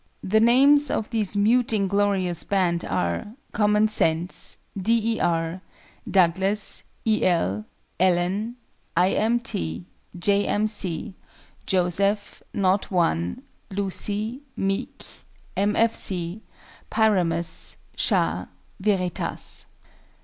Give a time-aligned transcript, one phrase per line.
[0.23, 4.99] The names of this "mute inglorious" band are COMMON SENSE, D.
[5.13, 5.19] E.
[5.19, 5.61] R.,
[6.09, 7.23] DOUGLAS, E.
[7.23, 7.65] L.,
[7.99, 8.55] ELLEN,
[8.97, 9.09] I.
[9.11, 9.39] M.
[9.39, 9.85] T.,
[10.17, 10.47] J.
[10.47, 10.65] M.
[10.65, 11.13] C.,
[11.67, 13.35] JOSEPH, KNOT I,
[13.69, 15.05] LUCY, MEEK,
[15.55, 15.75] M.
[15.75, 15.93] F.
[15.93, 16.41] C.,
[16.89, 18.47] PYRAMUS, SHAH,
[18.79, 19.67] VERITAS.